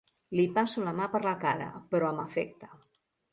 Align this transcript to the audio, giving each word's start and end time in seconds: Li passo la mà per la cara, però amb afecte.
Li 0.37 0.45
passo 0.53 0.85
la 0.87 0.93
mà 0.99 1.07
per 1.17 1.21
la 1.25 1.33
cara, 1.43 1.67
però 1.93 2.09
amb 2.09 2.25
afecte. 2.25 2.73